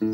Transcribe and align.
Hej 0.00 0.08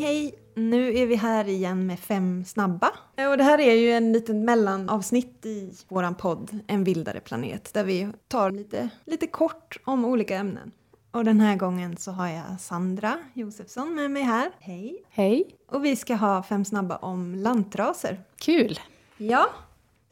hej! 0.00 0.34
Nu 0.54 0.98
är 0.98 1.06
vi 1.06 1.14
här 1.14 1.48
igen 1.48 1.86
med 1.86 1.98
fem 1.98 2.44
snabba. 2.44 2.90
Och 3.30 3.38
det 3.38 3.44
här 3.44 3.60
är 3.60 3.74
ju 3.74 3.90
en 3.92 4.12
liten 4.12 4.44
mellanavsnitt 4.44 5.46
i 5.46 5.72
våran 5.88 6.14
podd 6.14 6.58
En 6.66 6.84
vildare 6.84 7.20
planet 7.20 7.74
där 7.74 7.84
vi 7.84 8.08
tar 8.28 8.50
lite, 8.50 8.88
lite 9.04 9.26
kort 9.26 9.76
om 9.84 10.04
olika 10.04 10.36
ämnen. 10.36 10.72
Och 11.10 11.24
den 11.24 11.40
här 11.40 11.56
gången 11.56 11.96
så 11.96 12.10
har 12.10 12.28
jag 12.28 12.60
Sandra 12.60 13.18
Josefsson 13.34 13.94
med 13.94 14.10
mig 14.10 14.22
här. 14.22 14.50
Hej! 14.58 15.04
Hej! 15.10 15.56
Och 15.68 15.84
vi 15.84 15.96
ska 15.96 16.14
ha 16.14 16.42
fem 16.42 16.64
snabba 16.64 16.96
om 16.96 17.34
lantraser. 17.34 18.20
Kul! 18.38 18.80
Ja, 19.16 19.46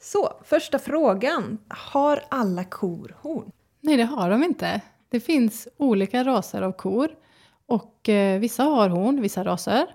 så 0.01 0.33
första 0.45 0.79
frågan. 0.79 1.59
Har 1.69 2.21
alla 2.29 2.65
kor 2.65 3.17
horn? 3.21 3.53
Nej, 3.81 3.97
det 3.97 4.05
har 4.05 4.31
de 4.31 4.45
inte. 4.45 4.81
Det 5.11 5.21
finns 5.21 5.69
olika 5.77 6.25
raser 6.25 6.63
av 6.63 6.73
kor. 6.73 7.09
Och 7.67 8.09
eh, 8.09 8.41
vissa 8.41 8.63
har 8.63 8.89
horn, 8.89 9.21
vissa 9.21 9.45
raser. 9.45 9.87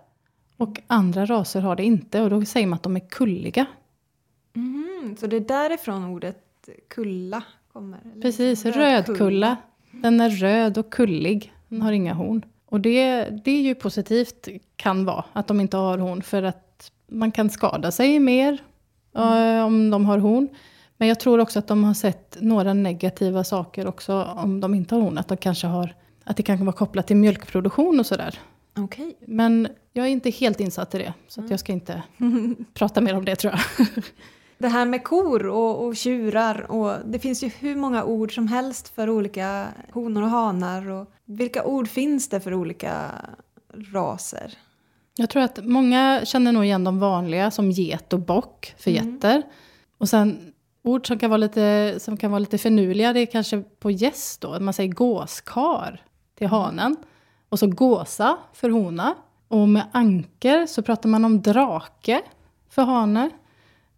Och 0.58 0.82
andra 0.88 1.26
raser 1.26 1.62
har 1.62 1.76
det 1.76 1.84
inte 1.84 2.22
och 2.22 2.30
då 2.30 2.46
säger 2.46 2.68
man 2.68 2.78
att 2.78 2.84
de 2.84 2.96
är 2.96 3.10
kulliga. 3.10 3.66
Mm, 4.56 5.18
så 5.20 5.28
det 5.28 5.36
är 5.36 5.40
därifrån 5.40 6.06
ordet 6.06 6.70
kulla 6.88 7.44
kommer? 7.74 8.00
eller? 8.12 8.22
Precis, 8.22 8.66
Rödkulla. 8.66 8.98
rödkulla. 8.98 9.58
Den 9.92 10.22
är 10.22 10.30
röd 10.30 10.78
och 10.78 10.90
kullig. 10.90 11.54
Den 11.68 11.82
har 11.82 11.92
inga 11.92 12.14
horn. 12.14 12.46
Och 12.66 12.80
det, 12.82 13.30
det 13.46 13.52
är 13.52 13.62
ju 13.62 13.76
positivt, 13.76 14.48
kan 14.76 15.06
vara, 15.06 15.26
att 15.34 15.48
de 15.48 15.60
inte 15.60 15.78
har 15.78 15.98
horn. 15.98 16.22
För 16.22 16.44
att 16.44 16.92
man 17.08 17.32
kan 17.32 17.50
skada 17.50 17.92
sig 17.92 18.20
mer 18.20 18.64
eh, 19.16 19.66
om 19.66 19.90
de 19.90 20.06
har 20.06 20.18
horn. 20.18 20.48
Men 20.98 21.08
jag 21.08 21.20
tror 21.20 21.40
också 21.40 21.60
att 21.60 21.68
de 21.68 21.84
har 21.84 21.94
sett 21.94 22.38
några 22.42 22.74
negativa 22.74 23.44
saker 23.44 23.88
också 23.88 24.24
om 24.24 24.60
de 24.60 24.76
inte 24.76 24.96
har 24.96 25.02
horn. 25.02 25.18
Att, 25.18 25.28
de 25.28 25.38
kanske 25.38 25.68
har, 25.68 25.96
att 26.24 26.38
det 26.38 26.44
kan 26.44 26.66
vara 26.66 26.76
kopplat 26.76 27.08
till 27.08 27.16
mjölkproduktion 27.16 28.00
och 28.00 28.06
sådär. 28.06 28.40
Okej. 28.78 29.18
Men 29.20 29.68
jag 29.94 30.06
är 30.06 30.10
inte 30.10 30.30
helt 30.30 30.60
insatt 30.60 30.96
i 30.96 30.98
det. 30.98 31.14
Så 31.28 31.42
att 31.42 31.50
jag 31.50 31.60
ska 31.60 31.72
inte 31.72 32.04
prata 32.74 33.02
mer 33.02 33.16
om 33.16 33.26
det 33.26 33.36
tror 33.36 33.54
jag. 33.54 33.88
Det 34.58 34.68
här 34.68 34.86
med 34.86 35.04
kor 35.04 35.48
och, 35.48 35.86
och 35.86 35.96
tjurar 35.96 36.72
och 36.72 36.98
det 37.06 37.20
finns 37.20 37.44
ju 37.44 37.48
hur 37.48 37.76
många 37.76 38.04
ord 38.04 38.36
som 38.36 38.48
helst 38.48 38.96
för 38.96 39.10
olika 39.10 39.68
honor 39.92 40.22
och 40.22 40.30
hanar 40.30 40.90
och 40.90 41.12
vilka 41.26 41.64
ord 41.64 41.88
finns 41.88 42.30
det 42.30 42.40
för 42.40 42.54
olika 42.54 43.12
raser? 43.94 44.54
Jag 45.16 45.30
tror 45.30 45.44
att 45.44 45.66
många 45.66 46.22
känner 46.24 46.52
nog 46.52 46.66
igen 46.66 46.84
de 46.84 47.00
vanliga 47.00 47.52
som 47.52 47.72
get 47.72 48.14
och 48.14 48.20
bock 48.20 48.74
för 48.78 48.92
getter. 48.92 49.44
Och 49.98 50.10
sen 50.10 50.54
ord 50.86 51.08
som 51.08 51.20
kan 51.20 51.30
vara 51.30 51.38
lite, 51.38 51.96
som 52.00 52.18
kan 52.18 52.32
vara 52.32 52.40
lite 52.40 52.58
finurliga, 52.58 53.14
det 53.14 53.20
är 53.20 53.26
kanske 53.26 53.64
på 53.80 53.92
gäss 53.92 54.38
då. 54.38 54.60
Man 54.60 54.74
säger 54.74 54.94
gåskar 54.94 56.02
till 56.38 56.48
hanen. 56.48 56.96
Och 57.50 57.60
så 57.60 57.68
gåsa 57.68 58.38
för 58.54 58.70
hona. 58.70 59.16
Och 59.48 59.70
med 59.70 59.84
anker 59.92 60.66
så 60.66 60.82
pratar 60.82 61.10
man 61.10 61.26
om 61.26 61.42
drake 61.42 62.22
för 62.70 62.82
hane. 62.82 63.30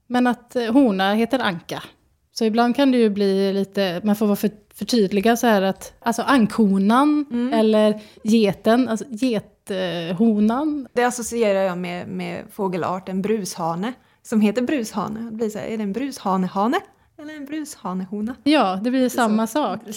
Men 0.08 0.28
att 0.28 0.56
eh, 0.56 0.74
hona 0.74 1.14
heter 1.14 1.40
anka. 1.40 1.84
Så 2.32 2.46
ibland 2.46 2.76
kan 2.76 2.92
det 2.92 2.98
ju 2.98 3.10
bli 3.10 3.54
lite, 3.54 4.02
man 4.04 4.16
får 4.16 4.26
vara 4.26 4.36
för, 4.36 4.52
förtydliga 4.74 5.38
så 5.38 5.48
här 5.48 5.62
att, 5.62 5.94
alltså 6.00 6.22
ankhonan 6.22 7.26
eller 7.54 8.02
geten, 8.24 8.90
alltså 8.90 9.06
gethonan. 9.10 10.88
Det 10.94 11.04
associerar 11.04 11.62
jag 11.62 11.78
med, 11.78 12.08
med 12.08 12.46
fågelarten 12.52 13.22
brushane 13.22 13.94
som 14.28 14.42
heter 14.42 14.62
brushane. 14.62 15.20
Det 15.20 15.32
blir 15.32 15.50
så 15.50 15.60
här, 15.60 15.66
är 15.66 15.78
det 15.78 15.84
en 15.84 15.94
brushanehane 15.94 16.80
eller 17.20 17.36
en 17.36 17.46
brushanehona? 17.46 18.36
Ja, 18.44 18.80
det 18.84 18.92
blir 18.92 19.10
samma 19.10 19.48
sak. 19.48 19.80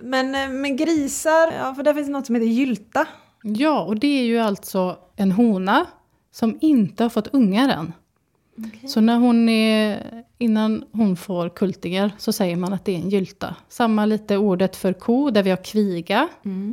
Men 0.00 0.34
eh, 0.34 0.48
med 0.48 0.78
grisar, 0.78 1.52
ja 1.52 1.74
för 1.74 1.82
där 1.82 1.94
finns 1.94 2.08
något 2.08 2.26
som 2.26 2.34
heter 2.34 2.46
gylta. 2.46 3.06
Ja, 3.42 3.82
och 3.82 3.98
det 3.98 4.06
är 4.06 4.24
ju 4.24 4.38
alltså 4.38 4.96
en 5.16 5.32
hona 5.32 5.86
som 6.32 6.58
inte 6.60 7.04
har 7.04 7.10
fått 7.10 7.26
ungar 7.26 7.68
än. 7.68 7.92
Så 8.88 9.00
när 9.00 9.18
hon 9.18 9.48
är, 9.48 10.24
innan 10.38 10.84
hon 10.92 11.16
får 11.16 11.48
kultingar 11.48 12.12
så 12.18 12.32
säger 12.32 12.56
man 12.56 12.72
att 12.72 12.84
det 12.84 12.92
är 12.92 12.98
en 12.98 13.10
gylta. 13.10 13.56
Samma 13.68 14.06
lite 14.06 14.36
ordet 14.36 14.76
för 14.76 14.92
ko, 14.92 15.30
där 15.30 15.42
vi 15.42 15.50
har 15.50 15.64
kviga. 15.64 16.28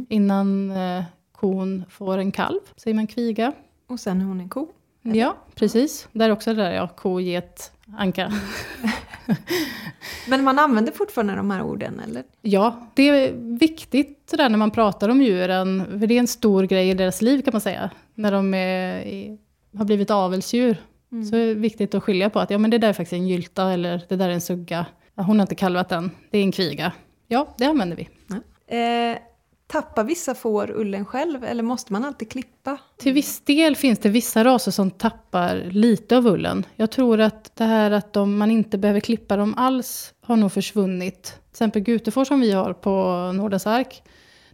Innan 0.09 0.72
eh, 0.72 1.03
kon 1.32 1.84
får 1.90 2.18
en 2.18 2.32
kalv 2.32 2.59
säger 2.76 2.96
man 2.96 3.08
kviga. 3.08 3.53
Och 3.88 4.00
sen 4.00 4.22
är 4.22 4.26
hon 4.26 4.40
en 4.40 4.50
ko. 4.50 4.68
Ja, 5.16 5.38
precis. 5.56 6.08
Där 6.12 6.30
är 6.30 6.34
också 6.34 6.53
det 6.53 6.64
där, 6.64 6.72
ja, 6.72 6.88
ko, 6.88 7.20
get, 7.20 7.72
anka. 7.97 8.31
Men 10.28 10.44
man 10.44 10.59
använder 10.59 10.92
fortfarande 10.92 11.36
de 11.36 11.52
här 11.52 11.62
orden 11.62 12.02
eller? 12.08 12.24
Ja, 12.42 12.88
det 12.94 13.09
är 13.09 13.31
viktigt 13.59 14.28
sådär 14.30 14.50
när 14.50 14.58
man 14.58 14.72
pratar 14.72 15.09
om 15.09 15.22
djuren, 15.22 16.00
för 16.00 16.08
det 16.08 16.16
är 16.16 16.20
en 16.20 16.28
stor 16.28 16.64
grej 16.64 16.90
i 16.90 16.94
deras 16.94 17.22
liv 17.22 17.42
kan 17.42 17.52
man 17.52 17.62
säga. 17.62 17.90
När 18.16 18.31
de 18.31 18.53
är, 18.53 19.38
har 19.78 19.86
blivit 19.86 20.12
avelsdjur. 20.12 20.78
Så 21.30 21.36
är 21.36 21.47
det 21.47 21.53
viktigt 21.53 21.96
att 21.96 22.03
skilja 22.03 22.30
på 22.30 22.40
att 22.40 22.50
ja, 22.50 22.58
men 22.58 22.72
det 22.72 22.78
där 22.78 22.90
är 22.90 22.94
faktiskt 22.94 23.14
en 23.14 23.28
gylta 23.28 23.72
eller 23.72 24.06
det 24.09 24.16
där 24.16 24.30
är 24.30 24.34
en 24.34 24.41
sugga. 24.41 24.86
Ja, 25.16 25.24
hon 25.24 25.40
har 25.40 25.44
inte 25.44 25.56
kalvat 25.56 25.91
än, 25.91 26.12
det 26.30 26.38
är 26.38 26.41
en 26.41 26.52
kviga. 26.52 26.91
Ja, 27.28 27.47
det 27.58 27.66
använder 27.66 27.97
vi. 27.97 28.09
Eh, 28.68 29.18
tappar 29.72 30.03
vissa 30.03 30.35
får 30.35 30.72
ullen 30.72 31.06
själv 31.06 31.44
eller 31.44 31.63
måste 31.63 31.94
man 31.94 32.06
alltid 32.06 32.31
klippa? 32.31 32.78
Till 32.97 33.13
viss 33.13 33.41
del 33.41 33.75
finns 33.75 34.00
det 34.00 34.09
vissa 34.09 34.44
raser 34.44 34.72
som 34.72 34.91
tappar 34.91 35.56
lite 35.72 36.18
av 36.18 36.28
ullen. 36.28 36.66
Jag 36.75 36.91
tror 36.91 37.19
att 37.19 37.56
det 37.56 37.63
här 37.63 37.91
att 37.91 38.13
de, 38.13 38.38
man 38.38 38.52
inte 38.52 38.78
behöver 38.78 39.00
klippa 39.00 39.38
dem 39.38 39.53
alls 39.58 40.13
har 40.22 40.35
nog 40.35 40.52
försvunnit. 40.52 41.24
Till 41.24 41.52
exempel 41.52 41.81
gutefår 41.81 42.25
som 42.25 42.41
vi 42.41 42.52
har 42.52 42.74
på 42.74 42.91
Nordens 43.35 43.68
ark. 43.68 44.03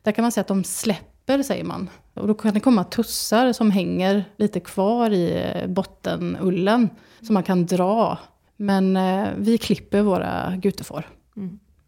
Där 0.01 0.11
kan 0.11 0.21
man 0.21 0.31
säga 0.31 0.41
att 0.41 0.47
de 0.47 0.63
släpper, 0.63 1.43
säger 1.43 1.63
man. 1.63 1.89
Och 2.13 2.27
då 2.27 2.33
kan 2.33 2.53
det 2.53 2.59
komma 2.59 2.83
tussar 2.83 3.53
som 3.53 3.71
hänger 3.71 4.25
lite 4.37 4.59
kvar 4.59 5.09
i 5.09 5.51
eh, 5.55 5.67
bottenullen. 5.67 6.89
Som 7.21 7.33
man 7.33 7.43
kan 7.43 7.65
dra. 7.65 8.17
Men 8.57 8.97
eh, 8.97 9.27
vi 9.37 9.57
klipper 9.57 10.01
våra 10.01 10.55
gutefår. 10.55 11.09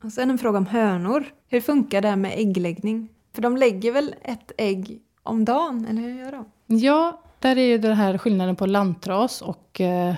Och 0.03 0.11
sen 0.11 0.29
en 0.29 0.37
fråga 0.37 0.57
om 0.57 0.66
hönor. 0.66 1.25
Hur 1.47 1.61
funkar 1.61 2.01
det 2.01 2.07
här 2.07 2.16
med 2.16 2.33
äggläggning? 2.35 3.09
För 3.37 3.41
de 3.41 3.57
lägger 3.57 3.91
väl 3.91 4.15
ett 4.21 4.51
ägg 4.57 4.99
om 5.23 5.45
dagen, 5.45 5.87
eller 5.89 6.01
hur 6.01 6.19
gör 6.19 6.31
de? 6.31 6.45
Ja, 6.77 7.21
där 7.39 7.57
är 7.57 7.65
ju 7.65 7.77
den 7.77 7.95
här 7.95 8.17
skillnaden 8.17 8.55
på 8.55 8.65
lantras 8.65 9.41
och 9.41 9.81
eh, 9.81 10.15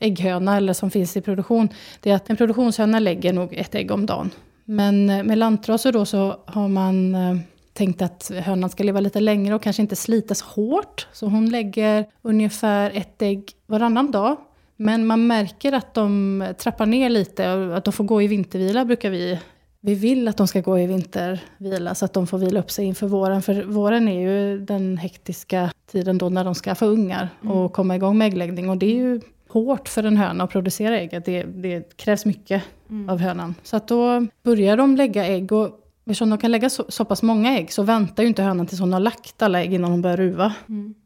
ägghöna, 0.00 0.56
eller 0.56 0.72
som 0.72 0.90
finns 0.90 1.16
i 1.16 1.20
produktion. 1.20 1.68
Det 2.00 2.10
är 2.10 2.14
att 2.14 2.30
en 2.30 2.36
produktionshöna 2.36 2.98
lägger 2.98 3.32
nog 3.32 3.54
ett 3.54 3.74
ägg 3.74 3.90
om 3.90 4.06
dagen. 4.06 4.30
Men 4.64 5.10
eh, 5.10 5.24
med 5.24 5.38
lantraser 5.38 5.92
då 5.92 6.04
så 6.04 6.36
har 6.46 6.68
man 6.68 7.14
eh, 7.14 7.36
tänkt 7.72 8.02
att 8.02 8.30
hönan 8.34 8.70
ska 8.70 8.84
leva 8.84 9.00
lite 9.00 9.20
längre 9.20 9.54
och 9.54 9.62
kanske 9.62 9.82
inte 9.82 9.96
slitas 9.96 10.42
hårt. 10.42 11.08
Så 11.12 11.26
hon 11.26 11.50
lägger 11.50 12.06
ungefär 12.22 12.90
ett 12.94 13.22
ägg 13.22 13.52
varannan 13.66 14.10
dag. 14.10 14.36
Men 14.76 15.06
man 15.06 15.26
märker 15.26 15.72
att 15.72 15.94
de 15.94 16.44
trappar 16.58 16.86
ner 16.86 17.10
lite 17.10 17.52
och 17.52 17.76
att 17.76 17.84
de 17.84 17.92
får 17.92 18.04
gå 18.04 18.22
i 18.22 18.26
vintervila 18.26 18.84
brukar 18.84 19.10
vi 19.10 19.38
vi 19.86 19.94
vill 19.94 20.28
att 20.28 20.36
de 20.36 20.48
ska 20.48 20.60
gå 20.60 20.78
i 20.78 20.86
vintervila 20.86 21.94
så 21.94 22.04
att 22.04 22.12
de 22.12 22.26
får 22.26 22.38
vila 22.38 22.60
upp 22.60 22.70
sig 22.70 22.84
inför 22.84 23.06
våren. 23.06 23.42
För 23.42 23.62
våren 23.62 24.08
är 24.08 24.20
ju 24.20 24.58
den 24.58 24.98
hektiska 24.98 25.70
tiden 25.90 26.18
då 26.18 26.28
när 26.28 26.44
de 26.44 26.54
ska 26.54 26.74
få 26.74 26.86
ungar 26.86 27.28
och 27.42 27.72
komma 27.72 27.96
igång 27.96 28.18
med 28.18 28.26
äggläggning. 28.26 28.70
Och 28.70 28.76
det 28.76 28.86
är 28.86 28.94
ju 28.94 29.20
hårt 29.48 29.88
för 29.88 30.04
en 30.04 30.16
höna 30.16 30.44
att 30.44 30.50
producera 30.50 31.00
ägg. 31.00 31.22
Det, 31.24 31.42
det 31.42 31.96
krävs 31.96 32.24
mycket 32.24 32.62
av 33.08 33.18
hönan. 33.18 33.54
Så 33.62 33.76
att 33.76 33.88
då 33.88 34.26
börjar 34.42 34.76
de 34.76 34.96
lägga 34.96 35.26
ägg. 35.26 35.52
Och 35.52 35.80
eftersom 36.06 36.30
de 36.30 36.38
kan 36.38 36.50
lägga 36.50 36.70
så, 36.70 36.84
så 36.88 37.04
pass 37.04 37.22
många 37.22 37.58
ägg 37.58 37.72
så 37.72 37.82
väntar 37.82 38.22
ju 38.22 38.28
inte 38.28 38.42
hönan 38.42 38.66
tills 38.66 38.80
hon 38.80 38.92
har 38.92 39.00
lagt 39.00 39.42
alla 39.42 39.62
ägg 39.62 39.74
innan 39.74 39.90
hon 39.90 40.02
börjar 40.02 40.16
ruva. 40.16 40.54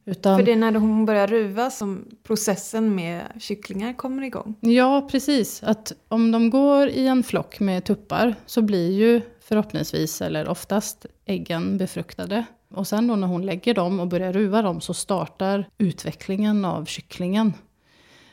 Utan, 0.05 0.39
För 0.39 0.47
det 0.47 0.53
är 0.53 0.57
när 0.57 0.73
hon 0.73 1.07
börjar 1.07 1.27
ruva 1.27 1.71
som 1.71 2.05
processen 2.23 2.95
med 2.95 3.23
kycklingar 3.39 3.93
kommer 3.93 4.23
igång. 4.23 4.55
Ja, 4.61 5.09
precis. 5.11 5.63
Att 5.63 5.93
om 6.09 6.31
de 6.33 6.51
går 6.51 6.89
i 6.89 7.07
en 7.07 7.23
flock 7.23 7.61
med 7.61 7.85
tuppar 7.85 8.35
så 8.47 8.63
blir 8.63 8.91
ju 8.93 9.21
förhoppningsvis, 9.41 10.23
eller 10.23 10.49
oftast, 10.49 11.07
äggen 11.25 11.79
befruktade. 11.79 12.45
Och 12.75 12.87
sen 12.87 13.07
då 13.07 13.17
när 13.17 13.27
hon 13.27 13.47
lägger 13.47 13.75
dem 13.75 14.01
och 14.01 14.07
börjar 14.07 14.33
ruva 14.33 14.63
dem 14.63 14.81
så 14.81 14.95
startar 14.95 15.69
utvecklingen 15.79 16.65
av 16.65 16.85
kycklingen. 16.85 17.53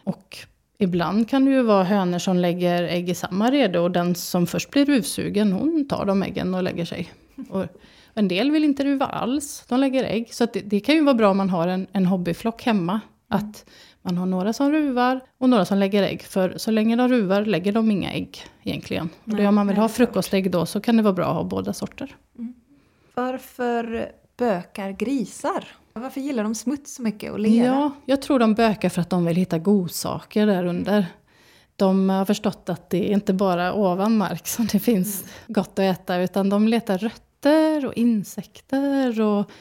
Och 0.04 0.38
ibland 0.78 1.30
kan 1.30 1.46
det 1.46 1.52
ju 1.52 1.62
vara 1.62 1.84
hönor 1.84 2.20
som 2.20 2.38
lägger 2.38 2.84
ägg 2.84 3.10
i 3.10 3.16
samma 3.16 3.52
rede 3.52 3.80
och 3.80 3.92
den 3.92 4.16
som 4.16 4.48
först 4.48 4.72
blir 4.72 4.86
ruvsugen 4.86 5.52
hon 5.52 5.88
tar 5.88 6.06
de 6.06 6.24
äggen 6.24 6.54
och 6.54 6.64
lägger 6.64 6.86
sig. 6.86 7.12
Och 7.50 7.66
en 8.14 8.28
del 8.28 8.52
vill 8.52 8.64
inte 8.64 8.84
ruva 8.84 9.06
alls, 9.06 9.66
de 9.68 9.80
lägger 9.80 10.04
ägg. 10.04 10.34
Så 10.34 10.46
det, 10.46 10.60
det 10.60 10.80
kan 10.80 10.96
ju 10.96 11.04
vara 11.04 11.16
bra 11.16 11.30
om 11.30 11.38
man 11.38 11.50
har 11.50 11.68
en, 11.68 11.88
en 11.92 12.06
hobbyflock 12.06 12.64
hemma. 12.64 13.02
Att 13.28 13.66
man 14.02 14.18
har 14.18 14.26
några 14.26 14.54
som 14.54 14.72
ruvar 14.72 15.20
och 15.38 15.50
några 15.50 15.66
som 15.66 15.78
lägger 15.78 16.04
ägg. 16.04 16.22
För 16.22 16.58
så 16.58 16.72
länge 16.72 16.96
de 16.96 17.08
ruvar 17.08 17.46
lägger 17.46 17.72
de 17.72 17.92
inga 17.92 18.12
ägg 18.12 18.38
egentligen. 18.64 19.10
Och 19.24 19.36
det, 19.36 19.48
om 19.48 19.56
man 19.56 19.68
vill 19.68 19.78
ha 19.78 19.90
frukostägg 19.90 20.52
då 20.52 20.66
så 20.66 20.82
kan 20.82 20.98
det 20.98 21.04
vara 21.04 21.14
bra 21.14 21.26
att 21.26 21.36
ha 21.36 21.44
båda 21.44 21.74
sorter. 21.74 22.16
Varför 23.14 24.12
bökar 24.38 24.92
grisar? 24.92 25.68
Varför 25.98 26.22
gillar 26.22 26.44
de 26.44 26.56
smuts 26.56 26.96
så 26.96 27.02
mycket 27.02 27.32
och 27.32 27.40
lera? 27.40 27.66
Ja, 27.66 27.92
jag 28.06 28.22
tror 28.22 28.40
de 28.40 28.54
bökar 28.54 28.90
för 28.90 29.02
att 29.02 29.10
de 29.10 29.26
vill 29.26 29.36
hitta 29.36 29.58
godsaker 29.58 30.48
där 30.48 30.66
under. 30.66 31.06
de 31.76 32.10
har 32.10 32.26
förstått 32.26 32.70
att 32.70 32.90
det 32.90 33.10
är 33.10 33.14
inte 33.14 33.34
bara 33.34 33.74
ovan 33.74 34.18
mark 34.18 34.48
som 34.48 34.66
det 34.66 34.80
finns 34.80 35.24
gott 35.48 35.72
att 35.72 35.80
äta, 35.80 36.18
utan 36.18 36.50
de 36.50 36.68
letar 36.68 36.98
rötter 36.98 37.86
och 37.86 37.94
insekter 37.94 39.22
och 39.22 39.52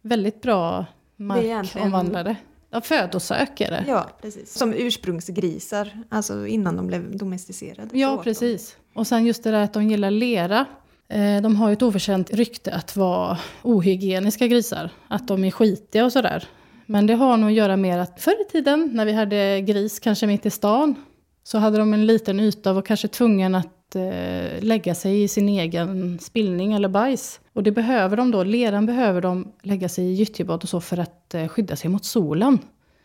väldigt 0.00 0.42
bra 0.42 0.86
markomvandlare. 1.16 2.36
Ja, 2.70 2.80
födosök 2.80 3.60
är 3.60 3.70
det. 3.70 3.84
Ja, 3.88 4.10
precis. 4.22 4.58
Som 4.58 4.74
ursprungsgrisar, 4.74 6.02
alltså 6.08 6.46
innan 6.46 6.76
de 6.76 6.86
blev 6.86 7.16
domesticerade. 7.16 7.98
Ja, 7.98 8.22
precis. 8.24 8.76
Och 8.94 9.06
sen 9.06 9.26
just 9.26 9.44
det 9.44 9.50
där 9.50 9.60
att 9.60 9.72
de 9.72 9.88
gillar 9.88 10.10
lera. 10.10 10.66
Eh, 11.12 11.42
de 11.42 11.56
har 11.56 11.68
ju 11.68 11.72
ett 11.72 11.82
oförtjänt 11.82 12.30
rykte 12.30 12.72
att 12.72 12.96
vara 12.96 13.38
ohygieniska 13.62 14.46
grisar. 14.46 14.90
Att 15.08 15.28
de 15.28 15.44
är 15.44 15.50
skitiga 15.50 16.04
och 16.04 16.12
sådär. 16.12 16.44
Men 16.86 17.06
det 17.06 17.14
har 17.14 17.36
nog 17.36 17.50
att 17.50 17.56
göra 17.56 17.76
med 17.76 18.00
att 18.00 18.20
förr 18.20 18.42
i 18.48 18.50
tiden, 18.52 18.90
när 18.92 19.06
vi 19.06 19.12
hade 19.12 19.60
gris 19.60 20.00
kanske 20.00 20.26
mitt 20.26 20.46
i 20.46 20.50
stan, 20.50 20.94
så 21.42 21.58
hade 21.58 21.78
de 21.78 21.94
en 21.94 22.06
liten 22.06 22.40
yta 22.40 22.70
och 22.70 22.74
var 22.74 22.82
kanske 22.82 23.08
tvungen 23.08 23.54
att 23.54 23.96
eh, 23.96 24.60
lägga 24.60 24.94
sig 24.94 25.22
i 25.22 25.28
sin 25.28 25.48
egen 25.48 26.18
spillning 26.18 26.72
eller 26.72 26.88
bajs. 26.88 27.40
Och 27.52 27.62
det 27.62 27.72
behöver 27.72 28.16
de 28.16 28.30
då, 28.30 28.44
leran 28.44 28.86
behöver 28.86 29.20
de 29.20 29.52
lägga 29.62 29.88
sig 29.88 30.04
i 30.04 30.12
gyttjebad 30.12 30.62
och 30.62 30.68
så 30.68 30.80
för 30.80 30.98
att 30.98 31.34
eh, 31.34 31.48
skydda 31.48 31.76
sig 31.76 31.90
mot 31.90 32.04
solen. 32.04 32.58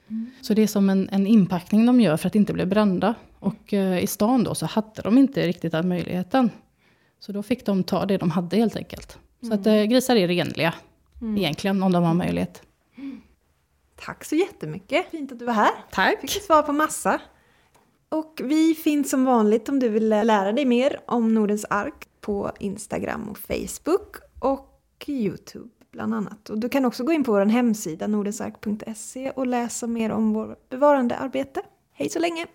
Mm. 0.10 0.31
Så 0.42 0.53
det 0.53 0.62
är 0.62 0.68
som 0.68 0.89
en, 0.89 1.10
en 1.12 1.27
inpackning 1.27 1.86
de 1.86 2.01
gör 2.01 2.18
för 2.18 2.27
att 2.27 2.36
inte 2.36 2.53
bli 2.53 2.65
brända. 2.65 3.13
Och 3.39 3.74
eh, 3.74 4.03
i 4.03 4.07
stan 4.07 4.44
då 4.44 4.56
så 4.56 4.65
hade 4.65 5.01
de 5.01 5.18
inte 5.18 5.48
riktigt 5.48 5.71
den 5.71 5.88
möjligheten. 5.88 6.50
Så 7.19 7.31
då 7.31 7.44
fick 7.44 7.66
de 7.66 7.84
ta 7.84 8.06
det 8.06 8.18
de 8.18 8.31
hade 8.31 8.58
helt 8.58 8.75
enkelt. 8.75 9.18
Så 9.42 9.54
att 9.54 9.68
eh, 9.68 9.84
grisar 9.84 10.16
är 10.16 10.28
renliga 10.28 10.74
mm. 11.22 11.38
egentligen 11.38 11.84
om 11.84 11.92
de 11.92 12.04
har 12.04 12.14
möjlighet. 12.14 12.62
Tack 13.96 14.25
så 14.25 14.36
jättemycket, 14.36 15.12
fint 15.12 15.31
att 15.31 15.40
du 15.40 15.46
var 15.46 15.54
här. 15.54 15.72
Tack. 15.92 16.22
Fick 16.22 16.44
svar 16.44 16.62
på 16.62 16.74
massa. 16.74 17.22
Och 18.10 18.42
vi 18.44 18.75
finns 18.75 19.10
som 19.10 19.25
vanligt 19.25 19.69
om 19.69 19.80
du 19.80 19.90
vill 19.90 20.10
lära 20.10 20.52
dig 20.52 20.66
mer 20.66 21.00
om 21.06 21.34
Nordens 21.34 21.66
ark 21.69 22.08
på 22.22 22.52
Instagram 22.60 23.30
och 23.30 23.38
Facebook 23.38 24.16
och 24.40 25.06
Youtube 25.08 25.70
bland 25.92 26.13
annat. 26.13 26.50
Och 26.50 26.58
du 26.58 26.70
kan 26.70 26.86
också 26.86 27.04
gå 27.04 27.12
in 27.12 27.24
på 27.24 27.31
vår 27.31 27.46
hemsida 27.46 28.08
nordensark.se 28.08 29.30
och 29.30 29.48
läsa 29.48 29.88
mer 29.88 30.12
om 30.12 30.34
vårt 30.34 30.70
bevarandearbete. 30.70 31.62
Hej 31.94 32.10
så 32.10 32.20
länge! 32.20 32.48